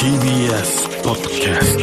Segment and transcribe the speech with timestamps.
[0.00, 1.76] TBS ポッドキャス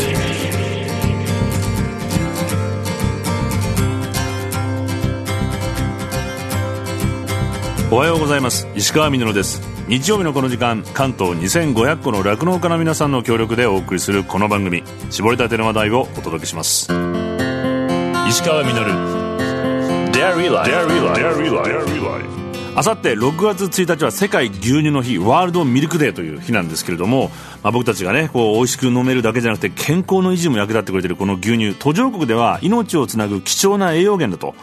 [7.89, 8.67] トおはようございます。
[8.73, 9.61] 石川みのるです。
[9.87, 14.81] 日曜日のこの時間関東2500個の酪農家の皆さんの協力でお送りするこの番組。
[15.11, 16.85] 絞りたての話題をお届けします。
[18.27, 18.93] 石川みのる。
[20.11, 22.46] Dairy Life
[22.77, 27.29] あさって6月1日は世界牛乳の日ワールドミルクデーという日なんですけれども、
[27.63, 31.73] まあ、僕たちがねこう美味しく飲めるだけじゃなくて健康の維持も役立ってくれているこの牛乳。
[31.73, 34.55] 途上国では命をつなぐ貴重な栄養源だと。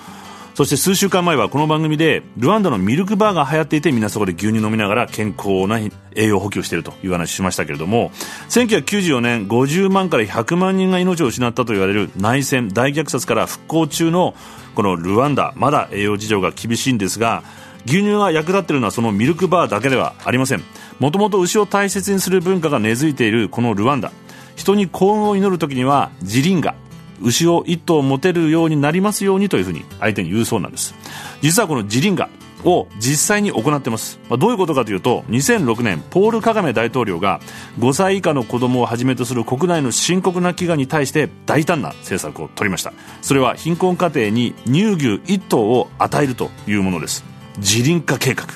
[0.55, 5.81] そして数週間前はこの番組でルワンダのミルクバーが流行っていてみんなそこで牛乳飲みながら健康な
[6.15, 8.13] 栄養補給しているという話しましたけれども
[8.51, 14.37] 1994年50万から100万人が命を失ったと言われる内戦大虐殺から復興中の
[14.77, 15.55] このルワンダ。
[15.57, 17.43] まだ栄養事情が厳しいんですが
[17.87, 20.63] 牛乳が役立っているのはそのミルクバーだけではありません。
[20.99, 24.13] もともと牛を大切にする文化が根付いているこのルワンダ。
[24.57, 26.75] 人に幸運を祈る時にはジリンガ。
[27.23, 30.95] 牛を1頭持てるようになりますようにというふうに相手に言うそうなんです。
[31.43, 32.29] 実はこのジリンガ
[32.65, 37.41] を実際に行ってます、まあ、どういうことかというと2006年ポール・カガメ大統領が
[37.79, 42.93] 5歳以下の子供をはじめとする国内の深刻な飢餓に対して大胆な政策を取りました。
[43.23, 47.34] それは貧困家庭に乳牛1頭を与えるというものです。
[47.59, 48.47] 自林化計画。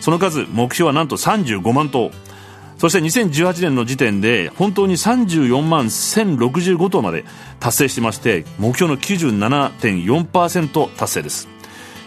[0.00, 2.10] その数目標はなんと35万頭
[2.82, 7.24] そして2018年の時点で本当に34万1065頭まで
[7.60, 11.48] 達成してまして目標の97.4%達成です。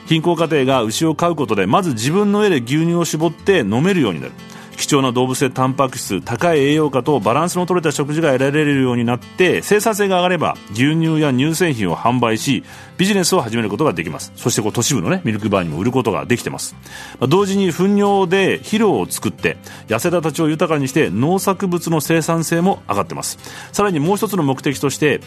[0.08, 4.34] 貧困家庭が牛を飼うことでまず自分の家で牛乳を絞って飲めるようになる。
[4.76, 12.64] 貴重な動物性タンパク質高い栄養価とバランスの取れた食事が得られるようになって生産性が上がれば牛乳や乳製品を販売し
[12.98, 14.32] ビジネスを始めることができます。
[14.36, 16.76] そしてこう都市部の、ね、ミルクバーにも売ることができてます、
[17.20, 23.38] まあ、同時に糞尿で肥料を作って痩せた土地を豊かにして農作物の生産性も上がってます。
[23.72, 25.22] さらにもう一つの目的として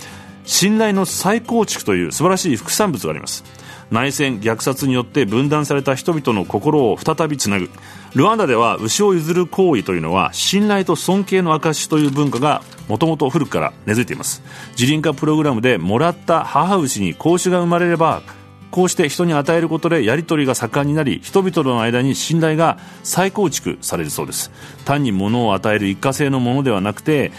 [0.44, 3.44] 信頼の再構築という素晴らしい副産物があります。
[3.91, 7.71] 内戦虐殺によって分断された人々の心を再びつなぐ。
[8.15, 14.43] ルワンダでは牛を譲る行為というのは信頼と尊敬の証という文化がもともと古くから根付いています。
[14.78, 18.22] 自輪化プログラムでもらった母牛に子牛が生まれれば
[18.71, 24.50] こうして人に与えることでやり取りが盛んになり人々の間に信頼が再構築されるそうです。
[24.84, 27.32] 単に物を与える一過性のものではなくて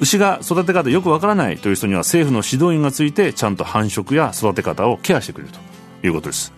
[0.00, 5.69] 牛が育て方よくわからないという人には政府の指導員がついてちゃんと繁殖や育て方をケアしてくれると。
[6.02, 6.52] いうことです。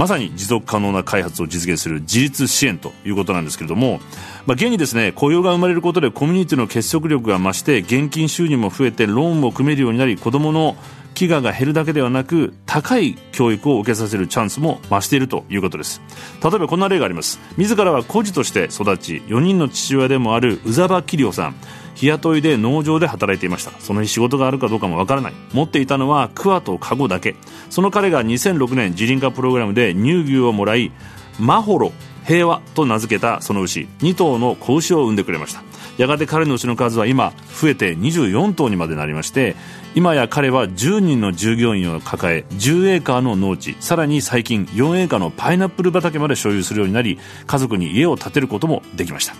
[0.00, 4.00] まさに持続可能な開発を実現する自立支援ということなんですけれども、
[4.46, 10.76] まあ、現にですね雇用が生まれることでコミュニティの結束力が増して現金収入も増えてローンも組めるようになり子どもの
[11.20, 16.00] 飢餓が減るだけではなく高い教育を受けさせるチャンスも増しているということです。
[16.42, 17.38] 例えばこんな例があります。
[17.58, 21.54] 自らは孤児として育ち4人の父親でもある宇沢桐生さん。
[21.94, 23.72] 日雇いで農場で働いていました。
[23.80, 25.34] その日仕事があるかどうかもわからない。
[25.52, 27.36] 持っていたのはクワとカゴだけ。
[27.68, 30.90] その彼が2006年自輪化プログラムで乳牛をもらい
[31.38, 31.92] マホロ
[32.24, 35.62] 平和と名付けたその牛2頭の子牛を産んでくれました。
[35.98, 39.56] やがて彼の牛の数は今増えて24頭にまでなりまして
[39.94, 49.34] 今や彼は10人の従業員を抱え10エーカーの農地さらに最近4エーカーのパイナップル畑まで所有するようになり家族に家を建てることもできました。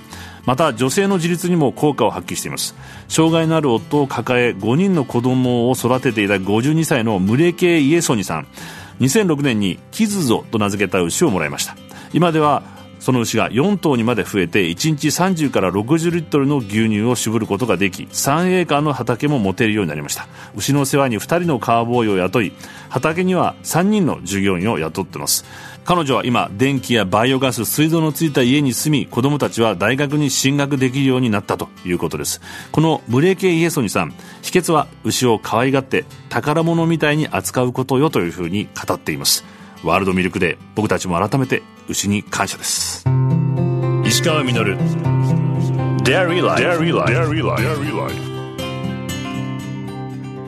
[0.47, 2.75] また女性の自立にも効果を発揮しています。
[3.09, 8.47] 障害のある夫を抱え5人の子供を育てていた52歳のムレケイエソニさん。
[9.01, 11.77] 2006年にキズゾと名付けた牛をもらいました。
[12.13, 12.63] 今では
[13.01, 20.29] その牛が4頭にまで増えて1日30から60リットルの牛乳を絞ることができ3エーカーの畑も持てるようになりました。
[20.55, 22.53] 牛の世話に2人のカーボーイを雇い
[22.91, 25.45] 畑には3人の従業員を雇っています。
[25.85, 32.41] 彼女は今電気やバイオガス水道のついた家に住み子供たちは大学に進学できるようになったということです。
[32.71, 39.45] このブレーケイエソニさん秘訣は牛を可愛がって宝物みたいに扱うことよというふうに語っています。
[39.83, 43.05] ワールドミルクで僕たちも改めて牛に感謝です。
[44.05, 44.77] 石川稔。
[46.05, 46.63] Dairy Life.
[46.63, 47.13] Dairy Life.
[47.13, 48.31] Dairy Life.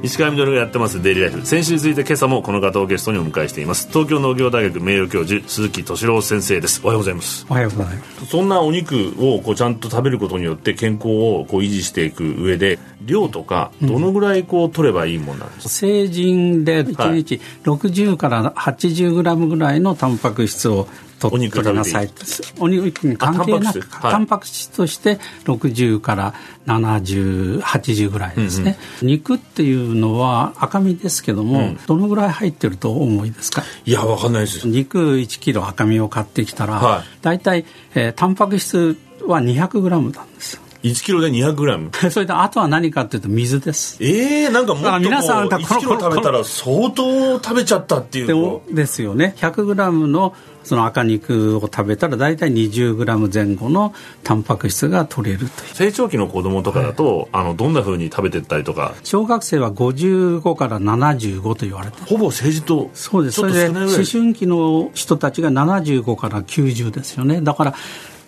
[0.04, 1.00] 石川みどるがやってます。
[1.00, 3.88] デイリーライフ先週に続いて今朝もこの方をゲストにお迎えしています。
[3.88, 6.80] 東京農業大学名誉教授鈴木敏郎先生です。
[6.82, 7.46] おはようございます。
[7.48, 8.26] おはようございます。
[8.26, 20.88] そんなお肉をこうちゃんと食べることによって健康をこう維持していく上で量とかどのぐらいこう取ればいいもんなんですか、成人で1日60から80グラムぐらいのタンパク質を
[21.30, 22.10] 取ってください。
[22.58, 24.70] お肉に関係なくタンパク質？
[24.70, 26.34] として60から
[26.66, 33.62] 7080ぐらいですね、うんうん、肉っていうのは赤身ですけども、うん、どのぐらい入ってると思いですか？
[33.84, 34.66] いやわかんないです。
[34.68, 37.64] 肉1キロ赤身を買ってきたら、はい、大体、
[37.94, 38.96] えー、タンパク質
[39.26, 43.96] は200グラムなんです1キロで 200g それであとは何かっていうと水です。
[44.00, 49.34] ええー、なんかもっと皆さん1キロ食べたら相当食べちゃったっていうですよね。
[49.38, 50.34] 100g の
[50.64, 55.74] その赤肉を食べたら大体 20g 前後のタンパク質が取れるという。
[55.74, 58.94] 成長期の子供とかだと、はい、あのどんなふうに食べてったりとか。
[59.02, 63.36] 小学生は55から75と言われてほぼ政治とそうです。
[63.40, 67.40] それで思春期の人たちが75から90ですよね。
[67.40, 67.74] だから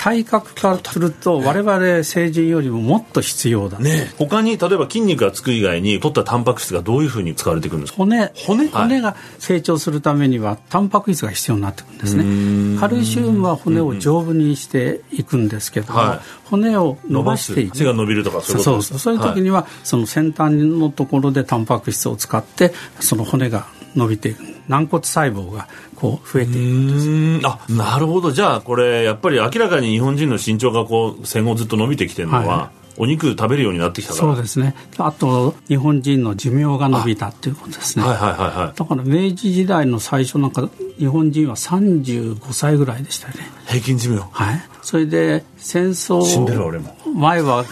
[0.05, 3.79] 体格化すると我々成人よりももっと必要だ。
[3.79, 7.97] ね他に例えば筋肉がつく以外に取ったタンパク質がどういうふうに使われていくんですか？
[7.97, 8.31] 骨。
[8.35, 8.69] 骨？
[8.69, 12.79] 骨が成長するためにはタンパク質が必要になってくるんですね。
[12.79, 16.21] カルシウムは骨を丈夫にしていくんですけども、はい、
[16.51, 17.79] 骨を伸ばしていく。
[17.79, 18.99] 背が伸びるとかそういうことですか？
[18.99, 19.17] そう。
[19.17, 27.47] そういう時には、はい、その先端のところでタンパク質を使ってその骨が伸びていく軟骨細胞がこう増えていくんです。
[27.47, 28.31] あなるほど。
[28.31, 34.75] じゃあこれやっぱり明らかに日本人の身長がこう戦後ずっと伸びてきてるのは、はいお肉食べるようになってきたそうですね。
[34.99, 38.05] あと日本人の寿命が伸びたっていうことですね。
[38.05, 38.79] はいはいはいはい。
[38.79, 40.69] だから明治時代の最初なんか
[40.99, 43.41] 日本人は35歳ぐらいでしたよね。
[43.67, 44.21] 平均寿命。
[44.31, 44.63] はい。
[44.83, 46.95] それで戦争死んでる俺も。
[47.15, 47.65] 前は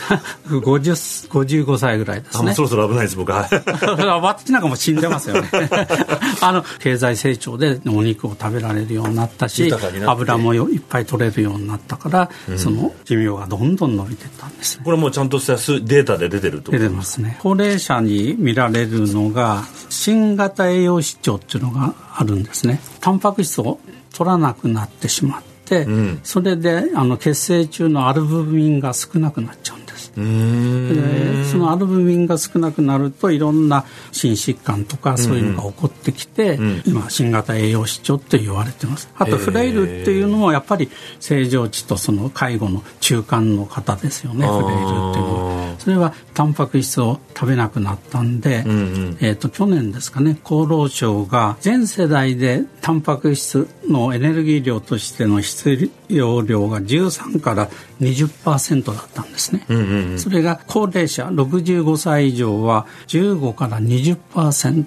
[0.47, 2.55] 50 55 歳ぐらいですね。
[2.55, 3.49] そろそろ危ないです僕は。
[4.23, 5.51] 私なんかも死んでますよね。
[6.41, 9.73] あの経済成長でお肉を食べられるようになったし
[10.07, 17.37] 油もいっぱい取れるようになったから、うん、その寿命がどんどん伸びてたんです、ね、これもちゃんとしたデータで出てると出てますね。
[17.43, 22.81] 高齢者に見られるのが新型栄養失調っていうのがあるんですね
[23.13, 23.79] タンパク質を
[24.15, 36.65] 取らなくなってしまって、うん、それであの血清中のアルブミンが少なくなっちゃうんですでそのアルブミンが少なくなるといろんな心疾患とかそういうのが起こってきて、うん。
[36.65, 39.11] うん、今新型栄養失調って言われてます。
[39.17, 44.47] あとフレイルっていうのもやっぱり正常値とその介護の中間の方ですよね。
[44.47, 45.53] フレイルっていうのは。
[45.79, 57.69] それはタンパク質を食べなくなったんで、うんうん、えーと、去年ですかね厚労省が全世代でタンパク質のエネルギー量としての必要量が13から
[58.01, 64.85] 20%だったんですね、うんうんうん、それが高齢者65歳以上は15から20%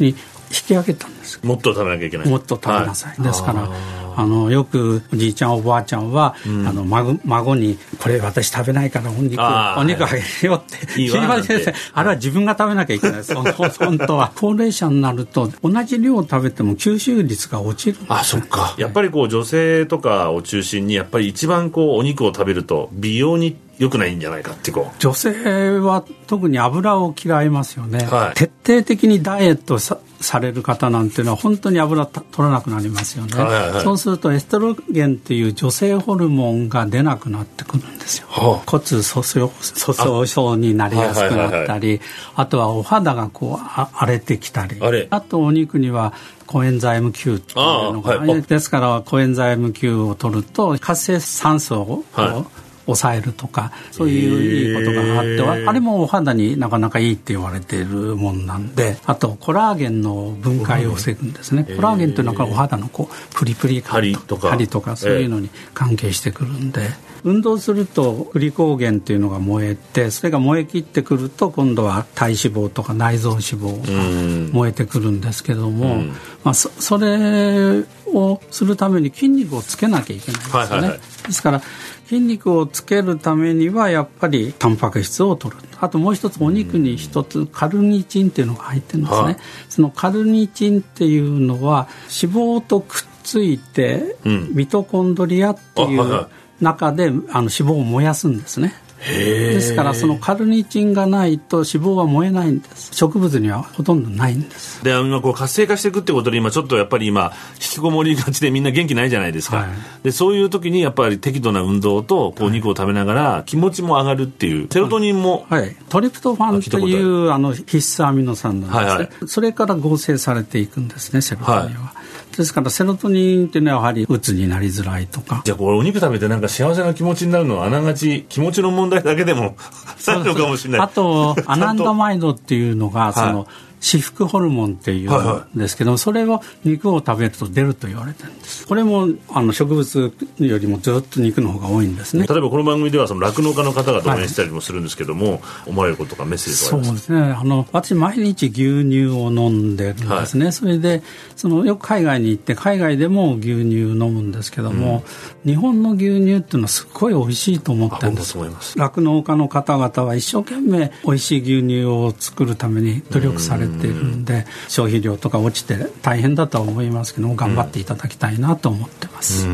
[0.00, 0.14] に引
[0.50, 2.28] き上げたんです、もっと食べなきゃいけない。
[2.28, 3.68] もっと食べなさい、はい、ですから
[4.16, 9.40] あのよくおじいちゃんおばあちゃんは、うん、あの孫孫に「これ私食べないからお肉
[9.78, 13.16] お肉あげるよ」って言いません あれは自分が食べなきゃいけない。
[13.16, 14.32] です本当は。
[14.36, 18.74] 高齢者になると同じ量食べても吸収率が落ちる、ね、あそっか。
[18.78, 24.98] やっぱりこう女性とかを中心にやっぱり一番こうお肉を食べると美容に良くないんじゃないかってこう。
[24.98, 42.00] 女性は特に油を嫌いますよね、はい、徹底的にダイエットさされる方なんていうのは本当に油取らなくなりますよね、はいはいはい、そうするとエストロゲンっていう女性ホルモンが出なくなってくるんですよ、はあ、骨粗鬆症になりやすくなったり
[42.36, 44.80] あとはお肌がこう荒れてきたり。
[45.10, 46.14] あとお肉には
[46.46, 47.56] コエンザイム Q っていう
[47.92, 61.64] のが、はい、ですからコエンザイム Q を取ると活性酸素を、はい抑えるとかそういういいことがあってあれもお肌になかなかいいって言われているもんなんであとコラーゲンの分解を防ぐんですね。
[61.64, 64.96] コラーゲンというのはお肌のこうプリプリ感とか針とか。
[64.96, 66.82] そういうのに関係してくるんで。
[67.24, 76.02] 運動するとグリコーゲンっていうのが燃えてそれが燃え切ってくると今度は体脂肪とか内臓脂肪が燃えてくるんですけども、
[76.44, 77.82] まあ、そそれ
[78.18, 80.68] をするために筋肉をつけなきゃいけないんですよね。
[80.68, 81.62] はいはいはい、ですから
[82.06, 85.62] 筋肉をつけるためにはやっぱりタンパク質を取る。
[85.80, 89.36] あともう一つお肉に一つカルニチンっていうのが入ってるんですね、はい、
[89.68, 91.88] そのカルニチンっていうのは
[92.22, 96.26] 脂肪とくっついて、ミトコンドリアっていう
[96.60, 102.94] 中であの脂肪を燃やすんですねですからそのカルニチンがないと脂肪は燃えないんです。
[102.94, 104.82] 植物にはほとんどないんです。
[104.82, 109.70] で今こう活性化していくってことで今ちょっとやっぱり今引きこもりがちでみんな元気ないじゃないですか、はい、
[110.02, 122.03] でそういう時にやっぱり適度な運動とこう肉を食べながら気持ちも上がるっていうセロトニンも、はい、トリプトファンというあの必須アミノ酸なんですね、はいはい、それから合成されていくんですねセロトニンは、はい
[122.36, 125.42] ですからセロトニンっていうのはやはりうつになりづらいとか。
[125.44, 129.56] じゃあこれお肉食べてなんか幸せな気持ちになるのはあながち気持ちの問題だけでも
[130.06, 130.80] あるのかもしれない。
[130.82, 133.46] あとアナンダマイドっていうのがその
[133.84, 138.66] 至福ホルモンっていうんですけど、はいはい、それを肉を食べると出ると言われてるんです。
[138.66, 142.26] これもあの植物よりもずっと肉の方が多いんですね。
[142.26, 147.20] 例えばこの番組ではその酪農家の方々応援したりもするんですけども、はい、思われることとかメッセージとかそうですね。
[147.20, 151.02] あの私毎日牛乳を飲んでるんですね、はい、それで
[151.36, 155.04] そのよく海外に行って海外でも牛乳飲むんですけども、
[155.44, 158.38] うん、日本の牛乳っていうのはすごい美味しいと思ってるんです。
[158.78, 169.46] 酪農家の方々は一生懸命美味しい牛乳を作るために努力されているんで、消費量とか落ちて大変だとは思いますけども頑張っていただきたいなと思ってます、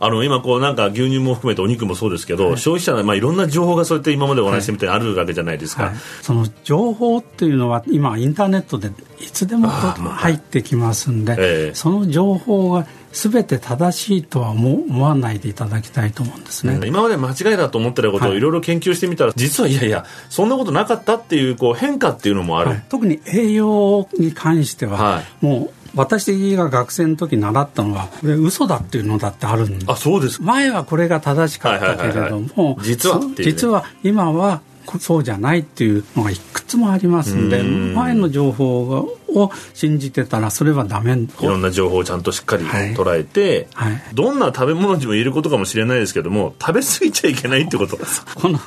[0.00, 5.92] あの今こうなんか牛乳も含めてお肉もそうですけど、はい、消費者はまあいろんな情報がそうやって今までお話してみたいあるわけじゃないですか、はい。
[5.92, 18.40] はい、その情報っていうのは今インターネットでいつでも入ってきますんで、えー、その情報が全て正しいとは思わないでいただきたいと思うんですね、今まで間違いだと思ってたことをい。
[18.40, 34.60] ろいろ研究してみたら、はい、実はいやいやそんなことなかったっていうこう変化っていうのもある、はい、特に栄養に関しては、はい、もう私が学生の時習ったのはこれ嘘だっていうのだってあるんであそうです前はこれが正しかったけれども、実は、ね、実は今は
[34.98, 41.12] そうじゃないっていうのがいくつもありますんで前の情報を信じてたらそれはダメ。
[41.12, 43.92] いろんな情報をちゃんとしっかり捉えて、はい。
[43.92, 47.96] はい、どんな食べ物にも言えることかもしれないですけども食べ過ぎちゃいけないってこと。
[47.96, 48.58] この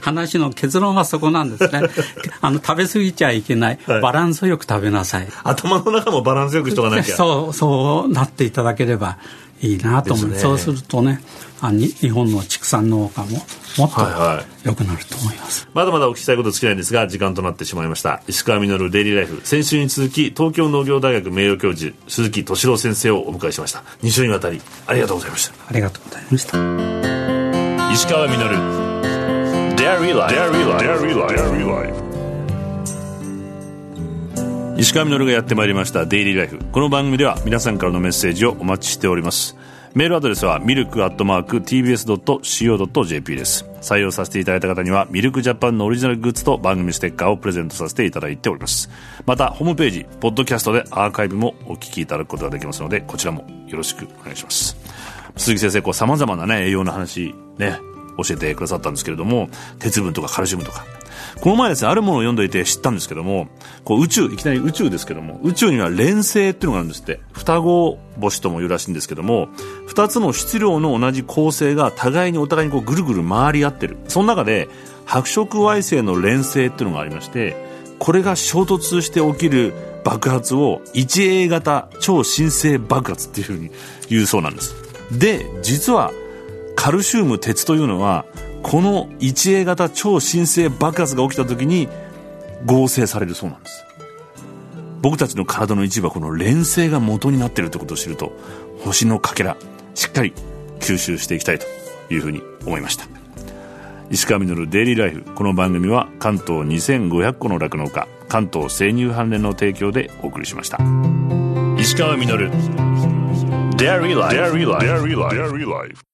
[0.00, 1.88] 話の結論はそこなんですね。
[2.40, 5.28] あの食べ過ぎちゃいけない、はい、バランスよく食べなさい。
[5.44, 7.16] 頭の中もバランスよくしとかなきゃ。
[7.16, 9.18] そうそうなっていただければ
[9.60, 11.20] いいなと思う、ね、そうするとね
[11.60, 13.38] あに日本の畜産農家も
[13.78, 14.00] もっと
[14.64, 18.22] 良くなると思います、はいはい、まだまだお聞きしたいこと尽きないんですが時間となってしまいました。
[18.28, 19.40] 石川稔デイリーライフ。
[19.44, 23.82] 先週に続き東京農業大学名誉教授鈴木敏郎先生をお迎えしました。
[24.02, 25.54] 2週にわたりありがとうございました。
[25.68, 26.58] ありがとうございました。
[27.92, 28.38] 石川稔
[29.76, 32.07] デイリーライフ
[34.78, 39.56] 石川稔がやってまいりましたデイリーライフこの番組では皆さんからのメッセージをお待ちしております。
[39.92, 43.64] メールアドレスはミルクアットマーク TBS.CO.JP です。
[43.80, 48.88] 採用させていただいた方にはミルクジャパンのオリジナルグッズと番組ステッカーをプレゼントさせていただいております。
[49.26, 54.76] またホームページポッドキャストでアーカイブもお聞きいただくことができますのでこちらもよろしくお願いします。
[55.36, 57.80] 鈴木先生こう様々なね栄養の話ね
[58.16, 59.48] 教えてくださったんですけれども
[59.80, 60.86] 鉄分とかカルシウムとか
[61.40, 63.48] この前ですね、あるものを読んでいて知ったんですけども、
[63.84, 67.20] こう宇宙、いきなり宇宙ですけども、宇宙には連星っていうのがあるんですって。
[67.32, 69.48] 双子星とも言うらしいんですけども、
[69.86, 73.96] 二つの質量の同じ恒星が互いにお互いにこうぐるぐる回り合ってる。
[74.08, 74.68] その中で、
[75.06, 77.56] 白色矮星の連星っていうのがありまして、
[77.98, 79.72] これが衝突して起きる
[80.04, 83.70] 爆発を 1A 型超新星爆発っていうふうに
[84.08, 84.74] 言うそうなんです。
[85.10, 86.12] で、実は
[86.76, 88.24] カルシウム、鉄というのは
[88.62, 91.88] この 1A 型超新星爆発が起きた時に
[92.66, 93.84] 合成されるそうなんです。
[95.00, 98.32] 僕たちの体の一部はこの連星が元になっているということを知ると
[98.80, 99.56] 星のかけら
[99.94, 100.32] しっかり
[100.80, 101.66] 吸収していきたいと
[102.12, 103.06] いうふうに思いました。
[104.10, 110.78] 石川稔デイリーライフこの番組は関東2500個の酪農家関東生乳関連の提供でお送りしました。
[111.78, 112.50] 石川稔。
[113.76, 116.07] デイリーライフ